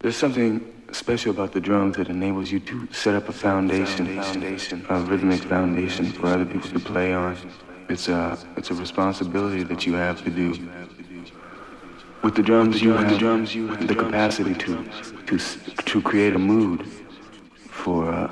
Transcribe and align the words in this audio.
There's 0.00 0.16
something 0.16 0.60
special 0.92 1.30
about 1.30 1.52
the 1.52 1.60
drums 1.60 1.96
that 1.96 2.08
enables 2.08 2.52
you 2.52 2.60
to 2.60 2.86
set 2.92 3.14
up 3.14 3.28
a 3.30 3.32
foundation, 3.32 4.20
foundation, 4.20 4.84
a 4.90 5.00
rhythmic 5.00 5.42
foundation 5.42 6.12
for 6.12 6.26
other 6.26 6.44
people 6.44 6.70
to 6.70 6.78
play 6.78 7.14
on. 7.14 7.36
It's 7.88 8.08
a, 8.08 8.38
it's 8.56 8.70
a 8.70 8.74
responsibility 8.74 9.62
that 9.62 9.86
you 9.86 9.94
have 9.94 10.22
to 10.24 10.30
do. 10.30 10.68
With 12.22 12.34
the 12.34 12.42
drums, 12.42 12.82
you 12.82 12.92
have 12.92 13.10
the, 13.10 13.16
drums, 13.16 13.54
you 13.54 13.68
have 13.68 13.88
the 13.88 13.94
capacity 13.94 14.54
to, 14.54 14.84
to, 15.26 15.38
to 15.38 16.02
create 16.02 16.34
a 16.34 16.38
mood 16.38 16.86
for, 17.70 18.10
uh, 18.10 18.30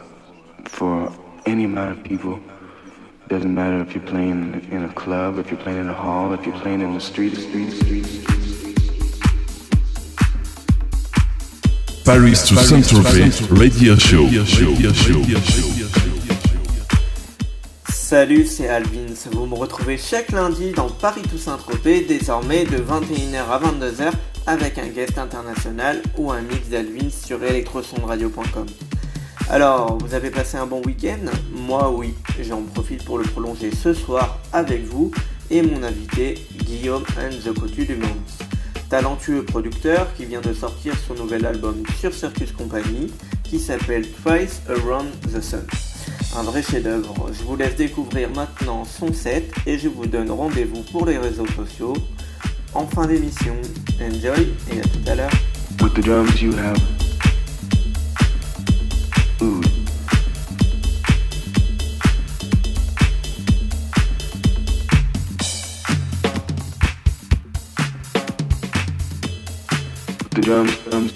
for 0.66 1.10
any 1.46 1.64
amount 1.64 1.98
of 1.98 2.04
people. 2.04 2.40
Doesn't 3.28 3.54
matter 3.54 3.80
if 3.80 3.94
you're 3.94 4.04
playing 4.04 4.68
in 4.70 4.84
a 4.84 4.92
club, 4.92 5.38
if 5.38 5.50
you're 5.50 5.60
playing 5.60 5.78
in 5.78 5.88
a 5.88 5.94
hall, 5.94 6.34
if 6.34 6.44
you're 6.44 6.58
playing 6.60 6.82
in 6.82 6.92
the 6.92 7.00
street, 7.00 7.34
street, 7.36 7.72
street. 7.72 8.33
Paris 12.04 12.44
to 12.46 12.54
Saint-Tropez 12.56 13.30
Radio 13.50 13.98
Show. 13.98 14.28
Salut, 17.88 18.46
c'est 18.46 18.68
Alvins. 18.68 19.14
Vous 19.32 19.46
me 19.46 19.54
retrouvez 19.54 19.96
chaque 19.96 20.30
lundi 20.30 20.72
dans 20.72 20.90
Paris 20.90 21.22
to 21.22 21.38
Saint-Tropez, 21.38 22.02
désormais 22.02 22.64
de 22.66 22.76
21h 22.76 23.48
à 23.50 23.58
22h 23.58 24.12
avec 24.46 24.76
un 24.76 24.88
guest 24.88 25.16
international 25.16 26.02
ou 26.18 26.30
un 26.30 26.42
mix 26.42 26.68
d'Alvins 26.68 27.10
sur 27.10 27.42
electrosondradio.com. 27.42 28.66
Alors, 29.48 29.96
vous 29.98 30.12
avez 30.12 30.30
passé 30.30 30.58
un 30.58 30.66
bon 30.66 30.82
week-end? 30.82 31.30
Moi 31.52 31.90
oui, 31.90 32.12
j'en 32.42 32.62
profite 32.62 33.02
pour 33.04 33.16
le 33.16 33.24
prolonger 33.24 33.70
ce 33.70 33.94
soir 33.94 34.40
avec 34.52 34.84
vous 34.84 35.10
et 35.50 35.62
mon 35.62 35.82
invité 35.82 36.34
Guillaume 36.64 37.04
and 37.18 37.30
the 37.44 37.58
Cotu 37.58 37.86
du 37.86 37.96
Monde 37.96 38.53
talentueux 38.94 39.42
producteur 39.42 40.14
qui 40.14 40.24
vient 40.24 40.40
de 40.40 40.54
sortir 40.54 40.94
son 40.96 41.14
nouvel 41.14 41.44
album 41.46 41.82
sur 41.98 42.14
Circus 42.14 42.52
Company 42.52 43.10
qui 43.42 43.58
s'appelle 43.58 44.06
Twice 44.08 44.62
Around 44.68 45.08
the 45.32 45.40
Sun. 45.40 45.66
Un 46.36 46.44
vrai 46.44 46.62
chef-d'œuvre. 46.62 47.28
Je 47.32 47.42
vous 47.42 47.56
laisse 47.56 47.74
découvrir 47.74 48.30
maintenant 48.30 48.84
son 48.84 49.12
set 49.12 49.52
et 49.66 49.80
je 49.80 49.88
vous 49.88 50.06
donne 50.06 50.30
rendez-vous 50.30 50.82
pour 50.92 51.06
les 51.06 51.18
réseaux 51.18 51.48
sociaux 51.56 51.94
en 52.72 52.86
fin 52.86 53.08
d'émission. 53.08 53.56
Enjoy 54.00 54.52
et 54.70 54.78
à 54.78 54.82
tout 54.84 55.10
à 55.10 55.16
l'heure. 55.16 55.32
Drums, 70.44 70.76
drums, 70.84 71.12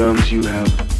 you 0.00 0.42
have 0.42 0.99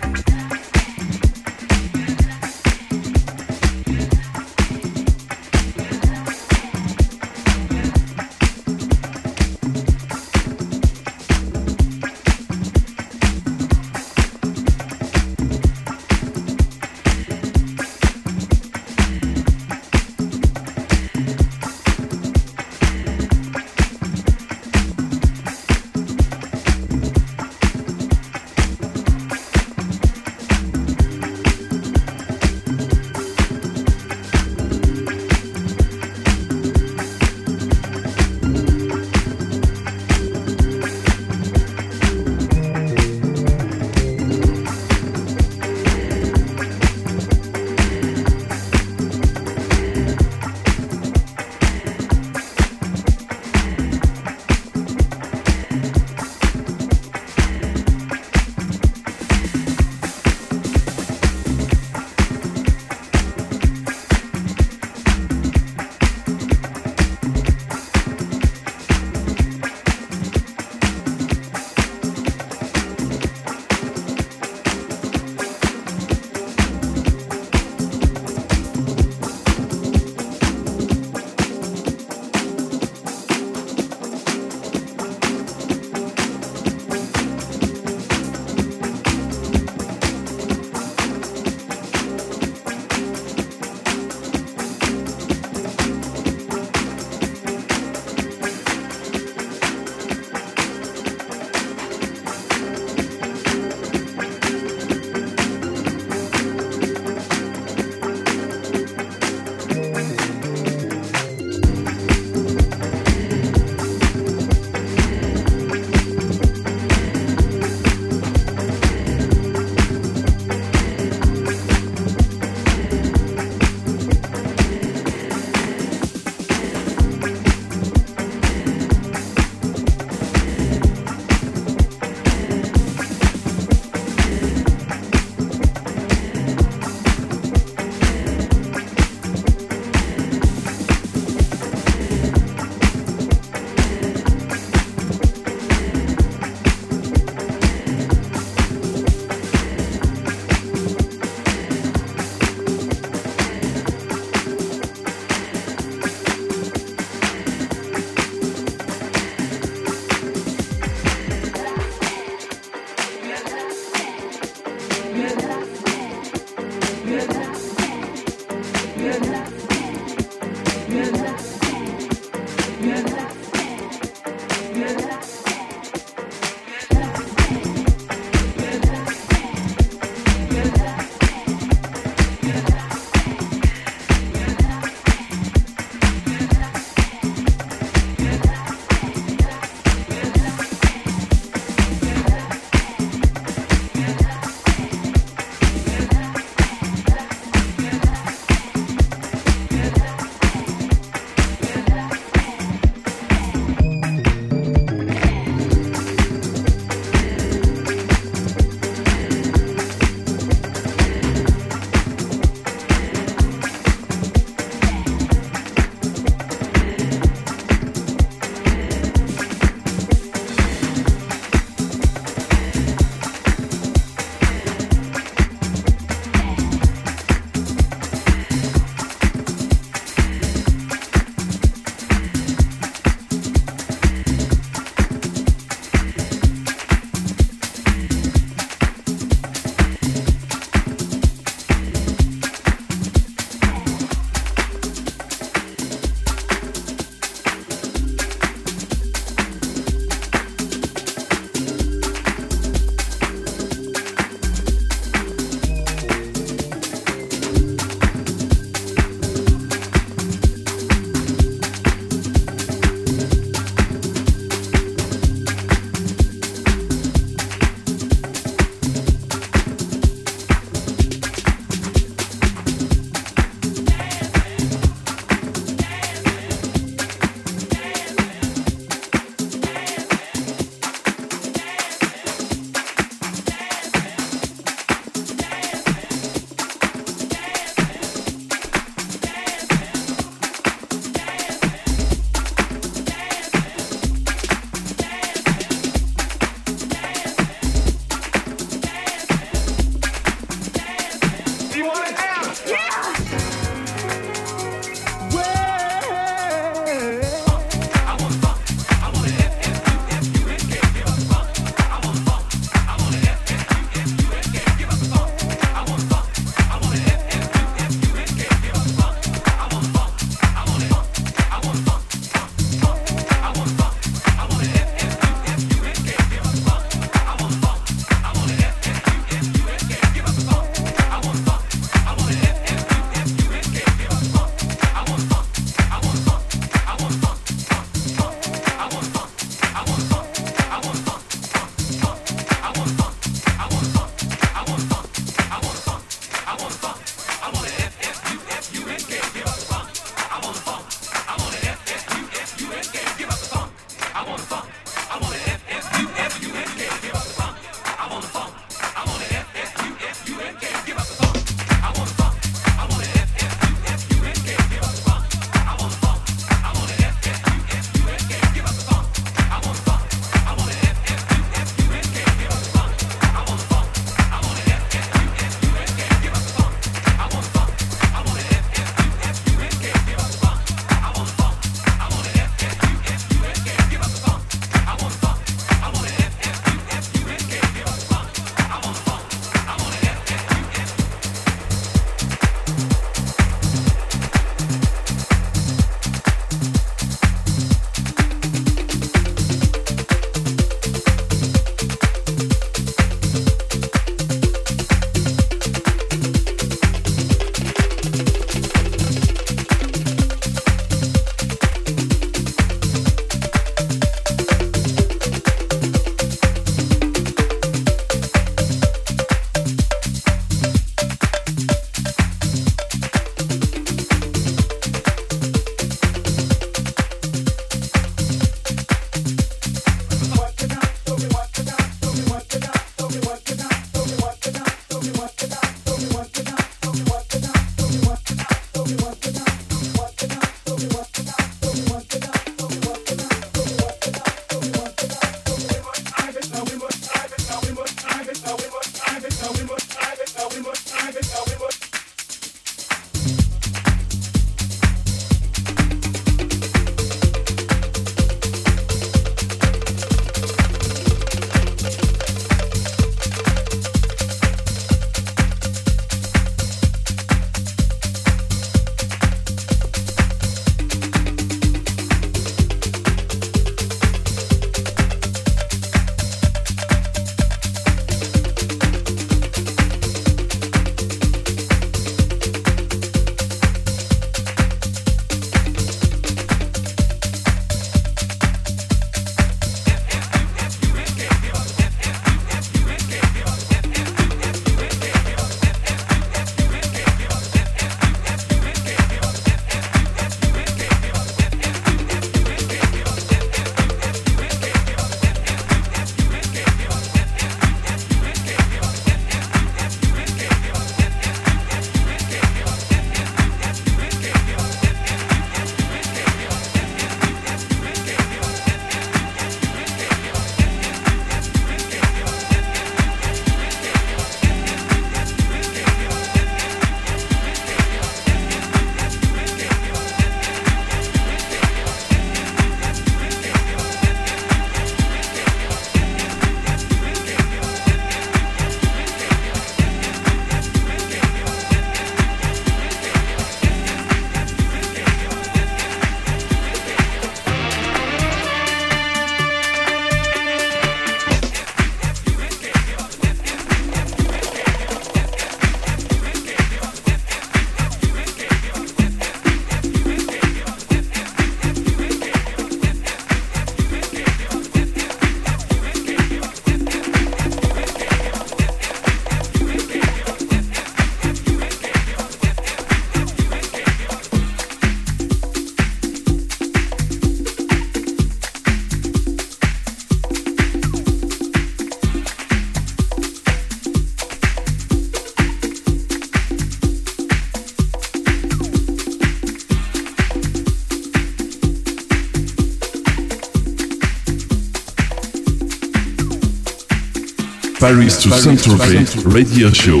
Paris 597.80 598.22
to 598.22 598.28
Saint-Tropez 598.28 599.24
Radio 599.34 599.70
Show. 599.70 600.00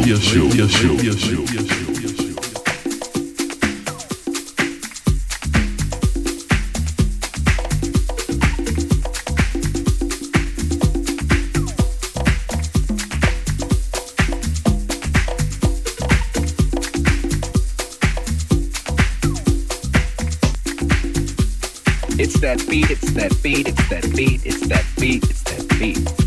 It's 22.18 22.38
that 22.40 22.58
beat, 22.68 22.90
it's 22.90 23.12
that 23.12 23.42
beat, 23.42 23.68
it's 23.68 23.88
that 23.88 24.14
beat, 24.14 24.44
it's 24.44 24.68
that 24.68 24.84
beat, 24.98 25.24
it's 25.24 25.42
that 25.44 25.78
beat. 25.78 26.19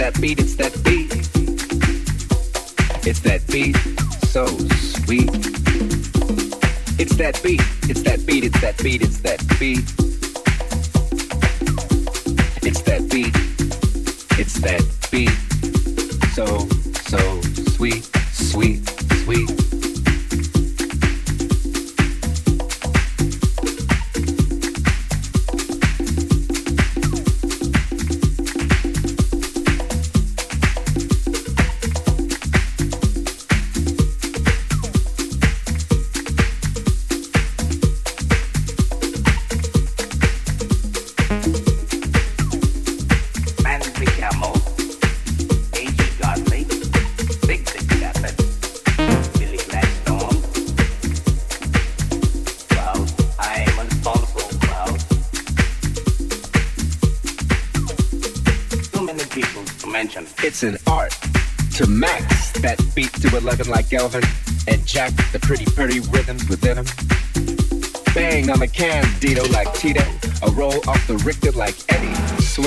That 0.00 0.18
beat, 0.18 0.38
it's 0.40 0.54
that 0.56 0.72
beat, 0.82 0.99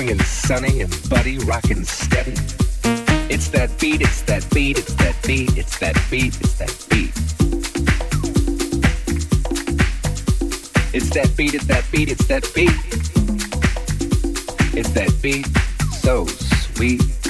swinging 0.03 0.23
sunny 0.23 0.81
and 0.81 1.09
buddy, 1.09 1.37
rocking 1.39 1.83
steady. 1.83 2.33
It's 3.29 3.47
that 3.49 3.69
beat, 3.79 4.01
it's 4.01 4.21
that 4.23 4.45
beat, 4.53 4.77
it's 4.77 4.93
that 4.95 5.15
beat, 5.25 5.57
it's 5.57 5.79
that 5.79 5.95
beat, 6.11 6.35
it's 6.41 6.53
that 6.57 6.85
beat. 6.89 7.13
It's 10.93 11.09
that 11.11 11.37
beat, 11.37 11.53
it's 11.53 11.65
that 11.67 11.85
beat, 11.91 12.11
it's 12.11 12.25
that 12.27 12.51
beat. 12.53 12.69
It's 14.75 14.89
that 14.89 15.13
beat, 15.21 15.47
so 16.01 16.25
sweet. 16.25 17.22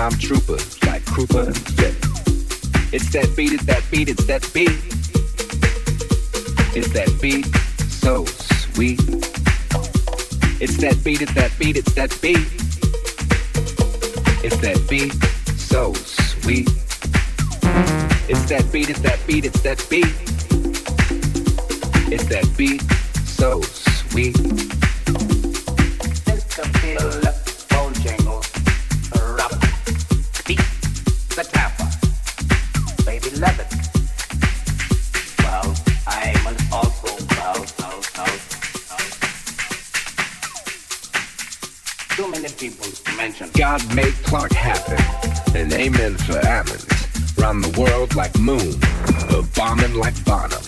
Tom 0.00 0.12
Troopers 0.12 0.82
like 0.84 1.02
Krupa 1.02 1.46
and 1.48 1.58
Fit. 1.76 1.94
It's 2.90 3.12
that 3.12 3.36
beat, 3.36 3.52
it's 3.52 3.66
that 3.66 3.84
beat, 3.90 4.08
it's 4.08 4.24
that 4.24 4.50
beat. 4.54 4.70
It's 6.74 6.90
that 6.94 7.18
beat, 7.20 7.44
so 7.84 8.24
sweet. 8.24 8.98
It's 10.58 10.78
that 10.78 11.04
beat, 11.04 11.20
it's 11.20 11.34
that 11.34 11.52
beat, 11.58 11.76
it's 11.76 11.92
that 11.92 12.18
beat. 12.22 12.38
It's 14.42 14.56
that 14.62 14.86
beat, 14.88 15.12
so 15.58 15.92
sweet. 15.92 16.70
It's 18.26 18.48
that 18.48 18.72
beat, 18.72 18.88
it's 18.88 19.00
that 19.00 19.18
beat, 19.26 19.44
it's 19.44 19.60
that 19.60 19.86
beat. 19.90 20.19
For 46.30 46.40
Ammons. 46.46 46.86
Round 47.38 47.64
the 47.64 47.80
world 47.80 48.14
like 48.14 48.36
moon, 48.38 48.74
a 49.36 49.42
bombing 49.56 49.94
like 49.94 50.16
Bonham. 50.24 50.62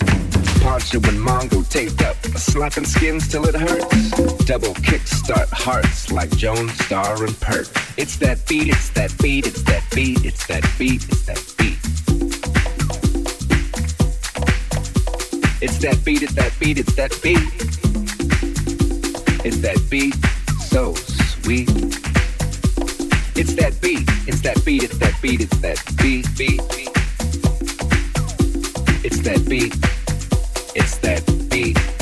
Poncho 0.61 0.97
and 0.97 1.19
Mongo 1.19 1.67
taped 1.69 2.01
up, 2.01 2.15
slapping 2.37 2.85
skins 2.85 3.27
till 3.27 3.45
it 3.45 3.55
hurts. 3.55 4.11
Double 4.45 4.73
kickstart 4.87 5.49
hearts 5.51 6.11
like 6.11 6.29
Joan 6.37 6.69
Star 6.69 7.23
and 7.23 7.39
Pert. 7.39 7.69
It's 7.97 8.17
that 8.17 8.45
beat, 8.47 8.69
it's 8.69 8.89
that 8.91 9.15
beat, 9.21 9.47
it's 9.47 9.63
that 9.63 9.83
beat, 9.93 10.25
it's 10.25 10.47
that 10.47 10.63
beat, 10.77 11.03
it's 11.03 11.25
that 11.25 11.41
beat. 11.57 11.79
It's 15.61 15.77
that 15.79 16.03
beat, 16.03 16.23
it's 16.23 16.33
that 16.33 16.53
beat, 16.59 16.77
it's 16.77 16.95
that 16.95 17.11
beat. 17.21 17.37
It's 19.45 19.57
that 19.57 19.79
beat, 19.89 20.15
so 20.59 20.93
sweet. 20.95 22.12
It's 23.35 23.55
that 23.55 23.81
beat, 23.81 24.07
it's 24.27 24.41
that 24.41 24.63
beat, 24.63 24.83
it's 24.83 24.97
that 24.99 25.19
beat, 25.19 25.41
it's 25.41 25.57
that 25.57 25.83
beat, 25.97 26.27
beat. 26.37 26.61
It's 29.03 29.19
that 29.21 29.49
beat, 29.49 29.73
it's 30.75 30.97
that 30.99 31.49
beat. 31.49 31.92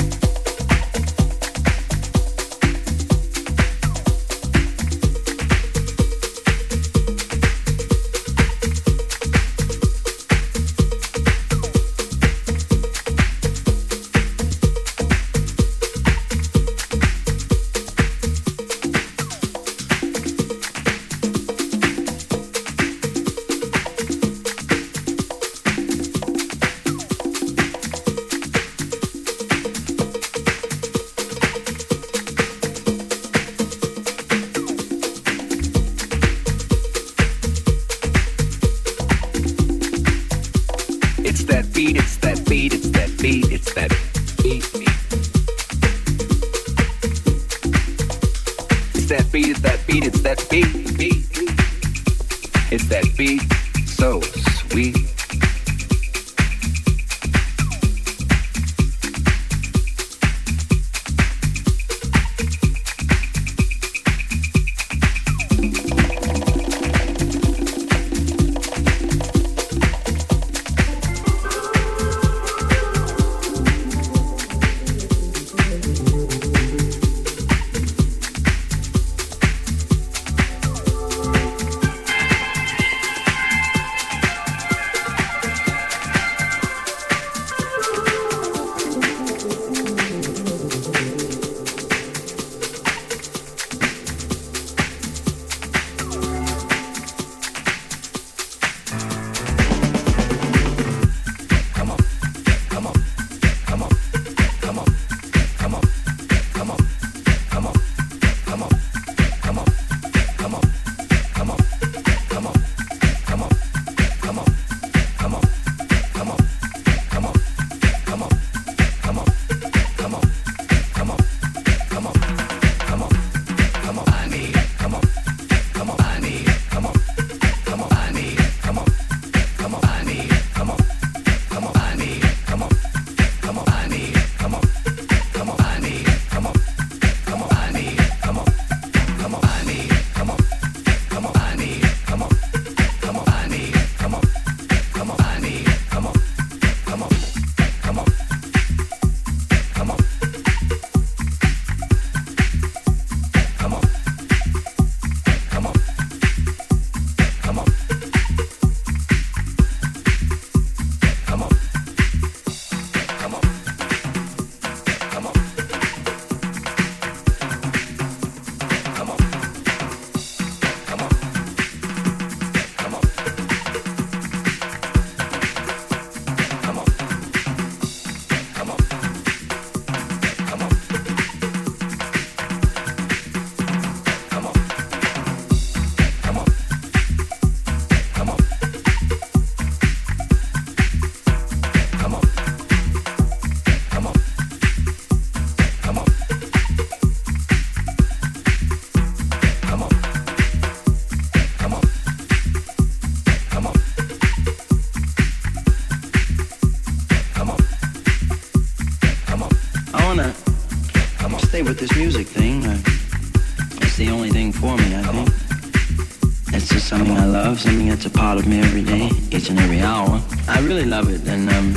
Really 220.82 220.90
love 220.90 221.10
it, 221.10 221.28
and 221.28 221.48
um, 221.50 221.76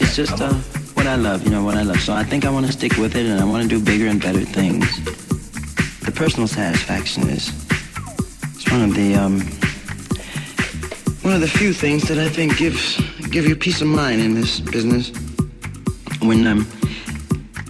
it's 0.00 0.14
just 0.14 0.40
uh, 0.40 0.52
what 0.94 1.06
I 1.06 1.16
love, 1.16 1.42
you 1.42 1.50
know, 1.50 1.64
what 1.64 1.76
I 1.76 1.82
love. 1.82 2.00
So 2.00 2.12
I 2.12 2.22
think 2.22 2.44
I 2.44 2.50
want 2.50 2.66
to 2.66 2.72
stick 2.72 2.96
with 2.96 3.16
it, 3.16 3.26
and 3.26 3.40
I 3.40 3.44
want 3.44 3.62
to 3.62 3.68
do 3.68 3.84
bigger 3.84 4.06
and 4.06 4.20
better 4.20 4.40
things. 4.40 4.86
The 6.00 6.12
personal 6.12 6.46
satisfaction 6.46 7.28
is 7.28 7.48
it's 8.54 8.70
one 8.70 8.82
of 8.82 8.94
the 8.94 9.14
um, 9.16 9.40
one 11.22 11.34
of 11.34 11.40
the 11.40 11.48
few 11.48 11.72
things 11.72 12.06
that 12.08 12.18
I 12.18 12.28
think 12.28 12.58
gives 12.58 12.96
give 13.30 13.46
you 13.46 13.56
peace 13.56 13.80
of 13.80 13.88
mind 13.88 14.20
in 14.20 14.34
this 14.34 14.60
business. 14.60 15.10
When 16.20 16.46
um, 16.46 16.66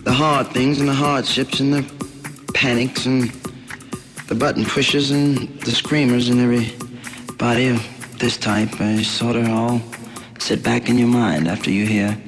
the 0.05 0.12
hard 0.12 0.49
things 0.49 0.81
and 0.81 0.89
the 0.89 0.95
hardships 0.95 1.61
and 1.61 1.73
the 1.73 1.83
panics 2.53 3.07
and 3.07 3.31
the 4.27 4.35
button 4.35 4.64
pushes 4.64 5.11
and 5.11 5.49
the 5.61 5.71
screamers 5.71 6.29
and 6.29 6.41
everybody 6.41 7.69
of 7.69 8.19
this 8.19 8.37
type 8.37 8.81
uh, 8.81 9.03
sort 9.03 9.37
of 9.37 9.49
all 9.49 9.81
sit 10.49 10.62
back 10.62 10.88
in 10.88 10.96
your 10.96 11.09
mind 11.09 11.46
after 11.46 11.70
you 11.70 11.84
hear 11.84 12.18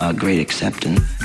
a 0.00 0.14
great 0.14 0.40
acceptance. 0.40 1.15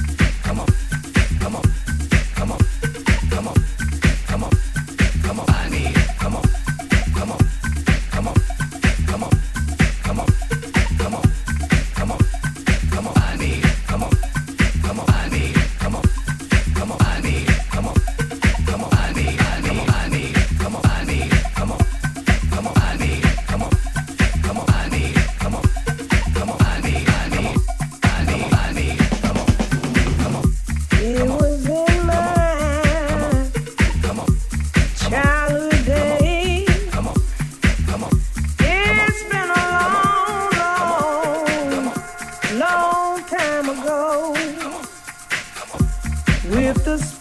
When 46.51 47.20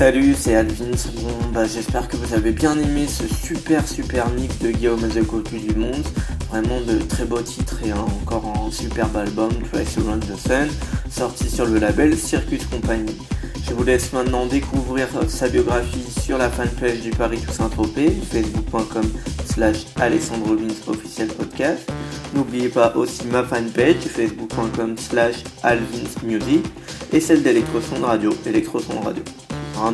Salut, 0.00 0.34
c'est 0.34 0.54
Alvin. 0.54 0.92
Bon, 1.16 1.28
bah, 1.52 1.66
j'espère 1.66 2.08
que 2.08 2.16
vous 2.16 2.32
avez 2.32 2.52
bien 2.52 2.72
aimé 2.78 3.06
ce 3.06 3.28
super 3.28 3.86
super 3.86 4.30
mix 4.30 4.58
de 4.60 4.70
Guillaume 4.70 5.04
Azekotu 5.04 5.58
du 5.58 5.74
Monde. 5.74 6.06
Vraiment 6.48 6.80
de 6.80 7.00
très 7.00 7.26
beaux 7.26 7.42
titres 7.42 7.76
et 7.84 7.92
encore 7.92 8.50
un 8.66 8.70
superbe 8.70 9.14
album, 9.18 9.50
Twice 9.70 9.98
Around 9.98 10.24
the 10.24 10.38
Sun, 10.38 10.68
sorti 11.10 11.50
sur 11.50 11.66
le 11.66 11.78
label 11.78 12.16
Circus 12.16 12.64
Company. 12.64 13.14
Je 13.62 13.74
vous 13.74 13.84
laisse 13.84 14.10
maintenant 14.14 14.46
découvrir 14.46 15.06
sa 15.28 15.50
biographie 15.50 16.10
sur 16.18 16.38
la 16.38 16.48
fanpage 16.48 17.02
du 17.02 17.10
Paris 17.10 17.42
Toussaint 17.46 17.68
Tropez, 17.68 18.10
facebook.com 18.10 19.04
slash 19.44 19.84
Alessandro 19.96 20.56
officiel 20.86 21.28
podcast. 21.28 21.92
N'oubliez 22.34 22.70
pas 22.70 22.96
aussi 22.96 23.26
ma 23.26 23.42
fanpage, 23.42 23.96
facebook.com 23.96 24.96
slash 24.96 25.44
Alvins 25.62 26.24
Music, 26.24 26.64
et 27.12 27.20
celle 27.20 27.42
d'Electroson 27.42 28.00
Radio, 28.00 28.32
Electroson 28.46 28.98
Radio. 29.04 29.22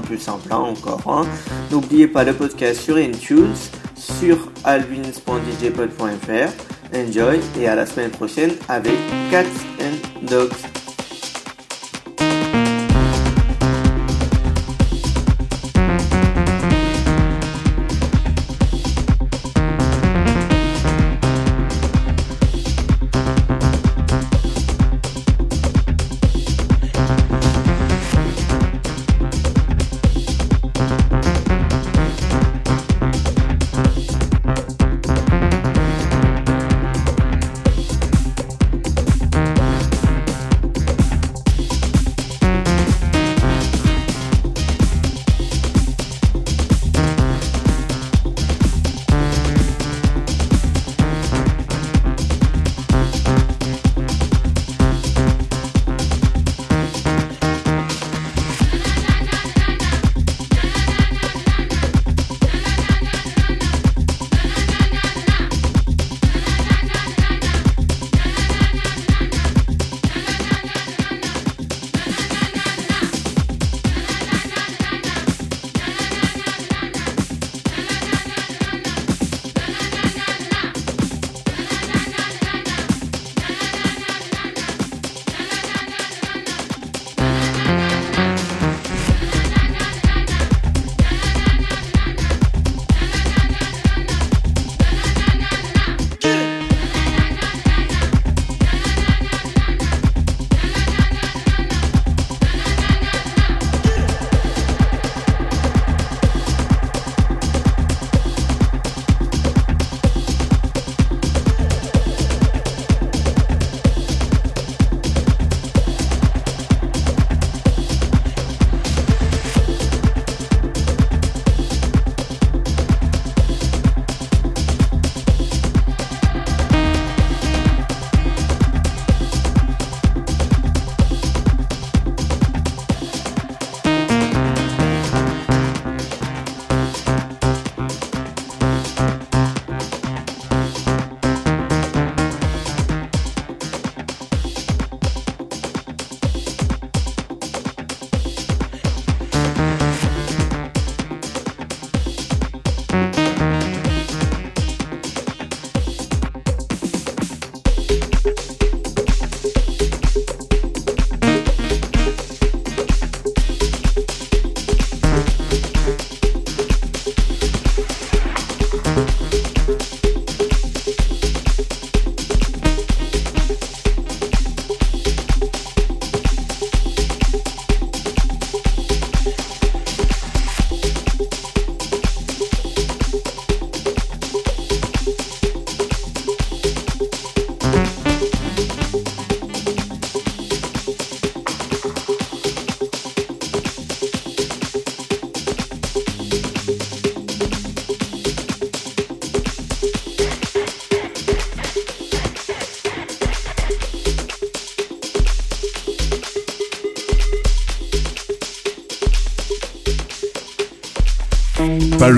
Plus 0.02 0.18
simple 0.18 0.48
hein, 0.50 0.56
encore. 0.56 1.00
Hein. 1.06 1.24
N'oubliez 1.70 2.08
pas 2.08 2.24
le 2.24 2.32
podcast 2.32 2.80
sur 2.80 2.98
iTunes, 2.98 3.54
sur 3.94 4.50
alvins.djpod.fr. 4.64 6.50
Enjoy 6.94 7.40
et 7.58 7.68
à 7.68 7.74
la 7.74 7.86
semaine 7.86 8.10
prochaine 8.10 8.52
avec 8.68 8.94
Cats 9.30 9.44
and 9.80 10.26
Dogs. 10.28 10.52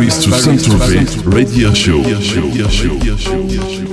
Paris 0.09 0.25
to 0.25 0.33
Saint-Tropez 0.33 1.23
Radio 1.27 1.75
Show. 1.75 1.99
Radio 1.99 2.21
Show. 2.21 2.43
Radio 2.43 3.69
Show. 3.69 3.88